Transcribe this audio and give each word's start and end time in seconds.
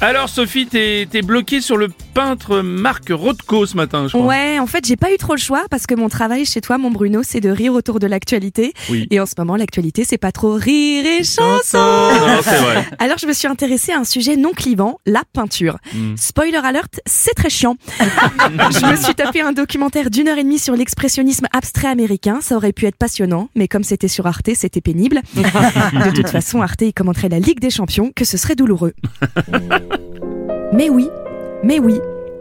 Alors 0.00 0.28
Sophie, 0.28 0.66
t'es 0.66 1.06
t'es 1.10 1.22
bloquée 1.22 1.60
sur 1.60 1.76
le 1.76 1.88
peintre 2.14 2.60
Marc 2.60 3.10
Rothko 3.10 3.66
ce 3.66 3.76
matin, 3.76 4.06
je 4.06 4.16
crois. 4.16 4.26
Ouais, 4.26 4.58
en 4.58 4.66
fait, 4.66 4.86
j'ai 4.86 4.96
pas 4.96 5.12
eu 5.12 5.16
trop 5.16 5.34
le 5.34 5.40
choix 5.40 5.64
parce 5.70 5.86
que 5.86 5.94
mon 5.94 6.08
travail 6.08 6.44
chez 6.44 6.60
toi, 6.60 6.78
mon 6.78 6.90
Bruno, 6.90 7.22
c'est 7.22 7.40
de 7.40 7.48
rire 7.48 7.72
autour 7.72 7.98
de 7.98 8.06
l'actualité. 8.06 8.72
Oui. 8.90 9.06
Et 9.10 9.18
en 9.18 9.26
ce 9.26 9.34
moment, 9.36 9.56
l'actualité, 9.56 10.04
c'est 10.04 10.18
pas 10.18 10.30
trop 10.30 10.54
rire 10.54 11.04
et 11.04 11.24
chanson. 11.24 11.78
Non, 11.78 12.40
c'est 12.42 12.56
vrai. 12.56 12.86
Alors, 12.98 13.18
je 13.18 13.26
me 13.26 13.32
suis 13.32 13.48
intéressée 13.48 13.92
à 13.92 13.98
un 13.98 14.04
sujet 14.04 14.36
non 14.36 14.52
clivant, 14.52 15.00
la 15.06 15.22
peinture. 15.32 15.78
Hmm. 15.92 16.14
Spoiler 16.16 16.60
alert, 16.62 17.00
c'est 17.06 17.34
très 17.34 17.50
chiant. 17.50 17.76
je 17.98 18.86
me 18.90 18.96
suis 18.96 19.14
tapé 19.14 19.40
un 19.40 19.52
documentaire 19.52 20.10
d'une 20.10 20.28
heure 20.28 20.38
et 20.38 20.44
demie 20.44 20.58
sur 20.58 20.76
l'expressionnisme 20.76 21.46
abstrait 21.52 21.88
américain. 21.88 22.38
Ça 22.40 22.56
aurait 22.56 22.72
pu 22.72 22.86
être 22.86 22.96
passionnant, 22.96 23.48
mais 23.54 23.68
comme 23.68 23.84
c'était 23.84 24.08
sur 24.08 24.26
Arte, 24.26 24.50
c'était 24.54 24.80
pénible. 24.80 25.20
de 25.34 26.10
toute 26.14 26.28
façon, 26.28 26.62
Arte, 26.62 26.82
il 26.82 26.92
commenterait 26.92 27.28
la 27.28 27.40
Ligue 27.40 27.60
des 27.60 27.70
Champions, 27.70 28.12
que 28.14 28.24
ce 28.24 28.36
serait 28.36 28.54
douloureux. 28.54 28.92
Mais 30.74 30.90
oui, 30.90 31.08
mais 31.62 31.78
oui, 31.78 32.00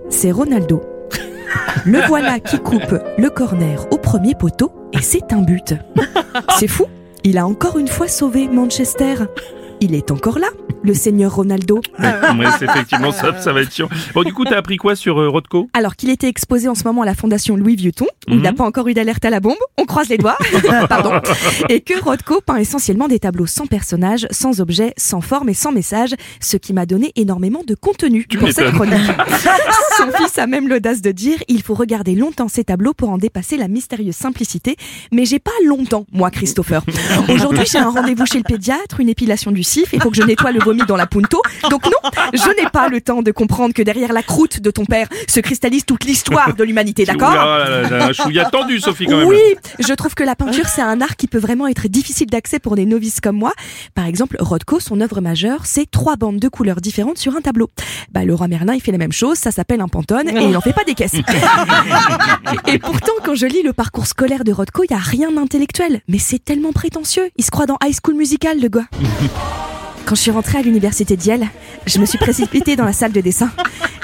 c'est 0.09 0.31
Ronaldo. 0.31 0.81
Le 1.85 1.99
voilà 2.07 2.39
qui 2.39 2.57
coupe 2.57 2.99
le 3.17 3.29
corner 3.29 3.85
au 3.91 3.97
premier 3.99 4.33
poteau 4.33 4.71
et 4.91 5.01
c'est 5.01 5.31
un 5.33 5.41
but. 5.43 5.75
C'est 6.57 6.67
fou, 6.67 6.85
il 7.23 7.37
a 7.37 7.45
encore 7.45 7.77
une 7.77 7.87
fois 7.87 8.07
sauvé 8.07 8.47
Manchester. 8.47 9.15
Il 9.81 9.93
est 9.93 10.09
encore 10.09 10.39
là, 10.39 10.47
le 10.83 10.93
seigneur 10.93 11.33
Ronaldo. 11.35 11.81
C'est 12.59 12.65
effectivement 12.65 13.11
ça, 13.11 13.39
ça 13.41 13.53
va 13.53 13.61
être 13.61 13.73
chiant. 13.73 13.89
Bon, 14.13 14.23
du 14.23 14.33
coup, 14.33 14.43
t'as 14.45 14.57
appris 14.57 14.77
quoi 14.77 14.95
sur 14.95 15.19
euh, 15.19 15.29
Rothko 15.29 15.69
Alors 15.73 15.95
qu'il 15.95 16.09
était 16.09 16.27
exposé 16.27 16.67
en 16.67 16.75
ce 16.75 16.83
moment 16.83 17.01
à 17.01 17.05
la 17.05 17.15
fondation 17.15 17.55
Louis 17.55 17.75
Vuitton, 17.75 18.05
où 18.27 18.31
il 18.31 18.35
Mhm. 18.37 18.41
n'a 18.43 18.53
pas 18.53 18.63
encore 18.65 18.87
eu 18.87 18.93
d'alerte 18.93 19.23
à 19.25 19.29
la 19.29 19.39
bombe, 19.39 19.55
on 19.77 19.85
croise 19.85 20.09
les 20.09 20.17
doigts, 20.17 20.37
pardon, 20.89 21.11
et 21.69 21.81
que 21.81 21.99
Rothko 22.01 22.41
peint 22.41 22.57
essentiellement 22.57 23.07
des 23.07 23.19
tableaux 23.19 23.45
sans 23.45 23.65
personnages, 23.65 24.27
sans 24.31 24.59
objets, 24.61 24.93
sans 24.97 25.21
forme 25.21 25.49
et 25.49 25.53
sans 25.53 25.71
message, 25.71 26.11
ce 26.39 26.57
qui 26.57 26.73
m'a 26.73 26.85
donné 26.85 27.11
énormément 27.15 27.61
de 27.65 27.75
contenu 27.75 28.25
pour 28.39 28.51
cette 28.51 28.71
chronique. 28.73 28.93
Son 29.97 30.11
fils 30.17 30.37
a 30.37 30.47
même 30.47 30.67
l'audace 30.67 31.01
de 31.01 31.11
dire 31.11 31.37
il 31.47 31.61
faut 31.61 31.73
regarder 31.75 32.15
longtemps 32.15 32.47
ces 32.47 32.63
tableaux 32.63 32.93
pour 32.93 33.09
en 33.09 33.17
dépasser 33.17 33.57
la 33.57 33.67
mystérieuse 33.67 34.15
simplicité, 34.15 34.75
mais 35.11 35.25
j'ai 35.25 35.39
pas 35.39 35.51
longtemps, 35.65 36.05
moi 36.11 36.29
Christopher. 36.31 36.83
Aujourd'hui 37.29 37.65
j'ai 37.71 37.77
un 37.79 37.89
rendez-vous 37.89 38.25
chez 38.25 38.37
le 38.39 38.43
pédiatre, 38.43 38.99
une 38.99 39.09
épilation 39.09 39.51
du 39.51 39.63
cif, 39.63 39.89
il 39.93 40.01
faut 40.01 40.09
que 40.09 40.17
je 40.17 40.23
nettoie 40.23 40.51
le 40.51 40.59
vomi 40.73 40.85
dans 40.87 40.95
la 40.95 41.07
punto, 41.07 41.41
donc 41.69 41.85
non, 41.85 42.09
je 42.33 42.61
n'ai 42.61 42.69
pas 42.69 42.87
le 42.87 42.99
temps 43.01 43.21
de 43.21 43.31
comprendre 43.31 43.73
que 43.73 43.81
derrière 43.81 44.13
la 44.13 44.23
croûte 44.23 44.59
de 44.59 44.71
ton 44.71 44.85
père 44.85 45.07
se 45.27 45.39
cristallise 45.39 45.85
toute 45.85 46.03
l'histoire 46.03 46.55
de 46.55 46.63
l'humanité, 46.63 47.05
d'accord 47.05 47.31
Oula, 47.31 47.45
là, 47.45 47.81
là, 47.81 47.89
là, 47.89 48.05
un 48.05 48.13
chouïa 48.13 48.45
tendu, 48.45 48.79
Sophie, 48.79 49.05
quand 49.05 49.17
même. 49.17 49.27
oui, 49.27 49.39
je 49.79 49.93
trouve 49.93 50.15
que 50.15 50.23
la 50.23 50.35
peinture, 50.35 50.67
c'est 50.67 50.81
un 50.81 50.99
art 51.01 51.15
qui 51.15 51.27
peut 51.27 51.37
vraiment 51.37 51.67
être 51.67 51.87
difficile 51.87 52.27
d'accès 52.27 52.59
pour 52.59 52.75
des 52.75 52.85
novices 52.85 53.21
comme 53.21 53.37
moi. 53.37 53.53
Par 53.93 54.05
exemple, 54.05 54.37
Rothko, 54.39 54.79
son 54.79 54.99
œuvre 55.01 55.21
majeure, 55.21 55.65
c'est 55.65 55.89
trois 55.89 56.15
bandes 56.15 56.39
de 56.39 56.47
couleurs 56.47 56.81
différentes 56.81 57.17
sur 57.17 57.35
un 57.35 57.41
tableau. 57.41 57.69
Bah, 58.11 58.21
roi 58.27 58.47
Merlin, 58.47 58.73
il 58.73 58.81
fait 58.81 58.91
la 58.91 58.97
même 58.97 59.11
chose, 59.11 59.37
ça 59.37 59.51
s'appelle 59.51 59.81
un 59.81 59.87
pantone, 59.87 60.29
et 60.29 60.43
il 60.43 60.51
n'en 60.51 60.61
fait 60.61 60.73
pas 60.73 60.83
des 60.83 60.95
caisses. 60.95 61.13
et 62.67 62.79
pourtant, 62.79 63.13
quand 63.23 63.35
je 63.35 63.45
lis 63.45 63.63
le 63.63 63.73
parcours 63.73 64.07
scolaire 64.07 64.43
de 64.43 64.51
Rothko, 64.51 64.83
il 64.83 64.91
y 64.91 64.95
a 64.95 64.97
rien 64.97 65.31
d'intellectuel. 65.31 66.01
Mais 66.07 66.19
c'est 66.19 66.43
tellement 66.43 66.71
prétentieux. 66.71 67.29
Il 67.37 67.43
se 67.43 67.51
croit 67.51 67.65
dans 67.65 67.77
High 67.83 67.95
School 68.03 68.15
Musical, 68.15 68.59
le 68.59 68.69
gars. 68.69 68.87
Quand 70.05 70.15
je 70.15 70.21
suis 70.21 70.31
rentrée 70.31 70.57
à 70.57 70.61
l'université 70.61 71.15
d'Yale, 71.15 71.47
je 71.85 71.99
me 71.99 72.05
suis 72.05 72.17
précipitée 72.17 72.75
dans 72.75 72.85
la 72.85 72.93
salle 72.93 73.11
de 73.13 73.21
dessin. 73.21 73.49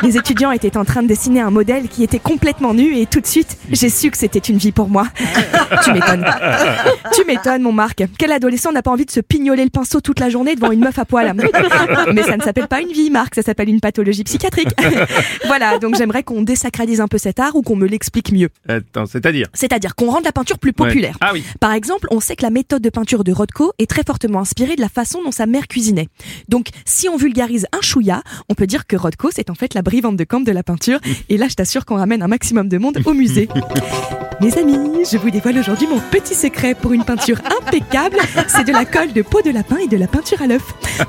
Les 0.04 0.18
étudiants 0.18 0.52
étaient 0.52 0.78
en 0.78 0.86
train 0.86 1.04
de 1.04 1.08
dessiner 1.08 1.42
un 1.42 1.50
modèle 1.52 1.88
qui 1.90 2.04
était 2.04 2.20
complètement 2.20 2.74
nu 2.74 2.96
et 2.98 3.06
tout 3.06 3.20
de 3.20 3.28
suite, 3.28 3.58
j'ai 3.72 3.90
su 3.90 4.10
que 4.12 4.18
c'était 4.18 4.40
une 4.40 4.58
vie 4.58 4.72
pour 4.72 4.90
moi. 4.90 5.08
Tu 5.84 5.94
m'étonnes. 5.94 6.26
Tu 7.14 7.24
m'étonnes, 7.26 7.62
mon 7.62 7.72
Marc. 7.72 8.04
Quel 8.18 8.32
adolescent 8.32 8.72
n'a 8.72 8.82
pas 8.82 8.90
envie 8.92 9.06
de 9.06 9.12
se 9.12 9.20
pignoler 9.20 9.64
le 9.64 9.70
pinceau 9.70 10.02
toute 10.02 10.20
la 10.20 10.30
journée 10.30 10.56
devant 10.56 10.72
une 10.72 10.80
meuf 10.80 10.98
à 10.98 11.06
poil? 11.06 11.34
Mais 12.14 12.24
ça 12.24 12.38
ne 12.38 12.42
s'appelle 12.42 12.68
pas 12.68 12.82
une 12.82 12.92
vie, 12.92 13.10
Marc, 13.12 13.36
ça 13.36 13.42
s'appelle 13.44 13.70
une 13.70 13.80
pathologie 13.80 14.24
psychiatrique. 14.24 14.70
Voilà, 15.46 15.80
donc 15.80 15.96
j'aimerais 15.96 16.24
qu'on 16.24 16.42
désacralise 16.42 17.02
un 17.02 17.08
peu 17.08 17.18
cet 17.18 17.40
art 17.40 17.56
ou 17.56 17.62
qu'on 17.62 17.76
me 17.76 17.88
l'explique 17.88 18.32
mieux. 18.32 18.50
Attends, 18.68 19.06
c'est-à-dire? 19.06 19.48
C'est-à-dire 19.54 19.96
qu'on 19.96 20.10
rende 20.12 20.24
la 20.26 20.32
peinture 20.32 20.58
plus 20.60 20.70
Ouais. 20.80 20.88
populaire. 20.88 21.18
Ah 21.22 21.32
oui. 21.34 21.44
Par 21.60 21.74
exemple, 21.74 22.08
on 22.12 22.20
sait 22.20 22.36
que 22.36 22.44
la 22.44 22.50
méthode 22.52 22.82
de 22.82 22.90
peinture 22.90 23.24
de 23.24 23.32
Rothko 23.32 23.74
est 23.80 23.90
très 23.90 24.04
fortement 24.06 24.40
inspirée 24.40 24.76
de 24.76 24.82
la 24.82 24.90
façon 24.90 25.22
dont 25.24 25.32
sa 25.32 25.46
mère 25.46 25.68
cuisinait. 25.68 26.08
Donc, 26.48 26.68
si 26.86 27.10
on 27.10 27.18
vulgarise 27.18 27.66
un 27.74 27.82
chouïa, 27.82 28.22
on 28.50 28.54
peut 28.54 28.68
dire 28.68 28.86
que 28.88 28.96
Rothko, 28.96 29.30
c'est 29.34 29.50
en 29.50 29.56
fait 29.56 29.74
la 29.74 29.82
brivante 29.90 30.18
de 30.18 30.24
camp 30.24 30.42
de 30.42 30.52
la 30.52 30.62
peinture. 30.62 31.00
Et 31.30 31.38
là, 31.38 31.48
je 31.50 31.56
t'assure 31.56 31.84
qu'on 31.84 31.96
ramène 31.96 32.22
un 32.22 32.28
maximum 32.28 32.70
de 32.70 32.78
monde 32.78 33.00
au 33.06 33.14
musée. 33.14 33.50
Mes 34.42 34.58
amis, 34.58 35.04
je 35.12 35.18
vous 35.18 35.32
dévoile 35.32 35.60
aujourd'hui 35.60 35.86
mon 35.86 36.00
petit 36.00 36.34
secret 36.34 36.74
pour 36.74 36.94
une 36.94 37.04
peinture 37.04 37.42
impeccable. 37.62 38.16
C'est 38.48 38.64
de 38.64 38.72
la 38.72 38.86
colle 38.86 39.12
de 39.12 39.22
peau 39.22 39.42
de 39.42 39.50
lapin 39.50 39.76
et 39.78 39.88
de 39.88 39.98
la 39.98 40.08
peinture 40.08 40.42
à 40.42 40.48
l'œuf. 40.48 40.64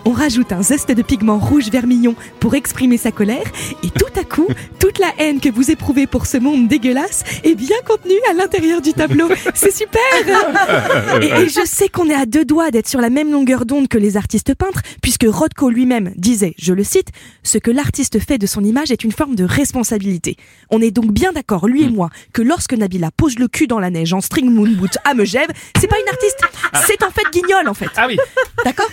On 0.05 0.11
rajoute 0.11 0.53
un 0.53 0.63
zeste 0.63 0.91
de 0.91 1.03
pigment 1.03 1.39
rouge 1.39 1.71
vermillon 1.71 2.17
pour 2.41 2.57
exprimer 2.57 2.97
sa 2.97 3.13
colère. 3.13 3.45
Et 3.85 3.91
tout 3.91 4.21
à 4.21 4.25
coup, 4.25 4.49
toute 4.81 4.99
la 4.99 5.13
haine 5.19 5.39
que 5.39 5.49
vous 5.49 5.71
éprouvez 5.71 6.09
pour 6.09 6.27
ce 6.27 6.39
monde 6.39 6.67
dégueulasse 6.67 7.23
est 7.45 7.55
bien 7.55 7.77
contenue 7.87 8.19
à 8.29 8.35
l'intérieur 8.35 8.81
du 8.81 8.93
tableau. 8.95 9.29
C'est 9.55 9.73
super 9.73 10.01
et, 11.23 11.27
et 11.27 11.49
je 11.49 11.65
sais 11.65 11.89
qu'on 11.89 12.09
est 12.11 12.15
à 12.15 12.27
deux 12.27 12.45
doigts 12.45 12.73
d'être 12.73 12.89
sur 12.89 13.01
la 13.01 13.11
même 13.11 13.31
longueur 13.31 13.65
d'onde 13.65 13.87
que 13.87 13.99
les 13.99 14.17
artistes 14.17 14.57
peintres, 14.57 14.83
puisque 15.03 15.27
Rothko 15.29 15.71
lui-même 15.71 16.13
disait, 16.17 16.55
je 16.59 16.73
le 16.73 16.83
cite, 16.83 17.11
ce 17.45 17.59
que 17.59 17.71
l'artiste 17.71 18.19
fait 18.19 18.39
de 18.39 18.47
son 18.47 18.65
image 18.65 18.91
est 18.91 19.05
une 19.05 19.13
forme 19.13 19.37
de 19.37 19.45
responsabilité. 19.45 20.37
On 20.71 20.81
est 20.81 20.91
donc 20.91 21.13
bien 21.13 21.33
d'accord, 21.33 21.69
lui 21.69 21.85
et 21.85 21.91
moi, 21.91 22.11
que 22.33 22.43
lorsque 22.43 22.75
Nabila 22.75 23.13
pose 23.21 23.39
le 23.39 23.49
cul 23.49 23.67
dans 23.67 23.79
la 23.79 23.91
neige 23.91 24.15
en 24.15 24.23
string 24.23 24.51
moon 24.51 24.71
boot 24.71 24.97
à 25.05 25.13
Megève, 25.13 25.51
c'est 25.79 25.87
pas 25.87 25.99
une 26.01 26.09
artiste, 26.09 26.39
c'est 26.87 27.03
en 27.05 27.11
fait 27.11 27.25
Guignol 27.31 27.69
en 27.69 27.75
fait. 27.75 27.91
Ah 27.95 28.07
oui. 28.09 28.17
D'accord 28.65 28.89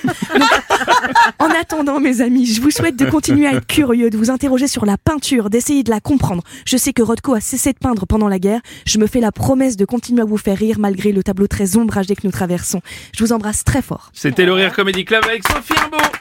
En 1.40 1.50
attendant, 1.50 2.02
mes 2.02 2.20
amis, 2.20 2.46
je 2.46 2.60
vous 2.62 2.70
souhaite 2.70 2.98
de 2.98 3.10
continuer 3.10 3.48
à 3.48 3.54
être 3.54 3.66
curieux, 3.66 4.10
de 4.10 4.18
vous 4.18 4.30
interroger 4.30 4.68
sur 4.68 4.86
la 4.86 4.98
peinture, 4.98 5.50
d'essayer 5.50 5.82
de 5.82 5.90
la 5.90 6.02
comprendre. 6.02 6.44
Je 6.66 6.76
sais 6.76 6.92
que 6.92 7.02
Rothko 7.02 7.36
a 7.36 7.40
cessé 7.40 7.72
de 7.72 7.78
peindre 7.78 8.06
pendant 8.06 8.28
la 8.28 8.38
guerre. 8.38 8.60
Je 8.86 8.98
me 8.98 9.08
fais 9.08 9.22
la 9.22 9.32
promesse 9.32 9.78
de 9.78 9.86
continuer 9.86 10.24
à 10.24 10.26
vous 10.26 10.38
faire 10.38 10.58
rire 10.58 10.76
malgré 10.78 11.14
le 11.14 11.24
tableau 11.24 11.48
très 11.48 11.78
ombragé 11.78 12.14
que 12.14 12.26
nous 12.26 12.32
traversons. 12.32 12.82
Je 13.16 13.24
vous 13.24 13.32
embrasse 13.32 13.64
très 13.64 13.82
fort. 13.82 14.12
C'était 14.14 14.46
le 14.46 14.52
Rire 14.52 14.74
Comedy 14.74 15.06
Club 15.06 15.24
avec 15.24 15.48
Sophie 15.48 15.80
Imbeau. 15.86 16.17